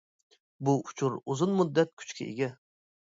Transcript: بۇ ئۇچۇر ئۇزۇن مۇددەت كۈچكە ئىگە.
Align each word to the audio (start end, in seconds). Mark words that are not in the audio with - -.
بۇ 0.69 0.73
ئۇچۇر 0.85 1.17
ئۇزۇن 1.31 1.53
مۇددەت 1.59 1.91
كۈچكە 2.03 2.25
ئىگە. 2.29 2.49